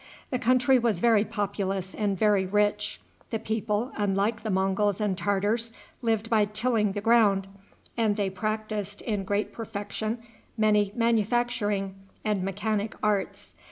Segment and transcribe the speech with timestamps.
[0.31, 2.99] The country was very populous and very rich.
[3.29, 7.45] The people, unlike the Monguls and Tartars, lived by tilling the ground,
[7.95, 10.17] and they practiced, in great perfection,
[10.57, 11.93] many manufacturing
[12.25, 13.53] and mechanic arts.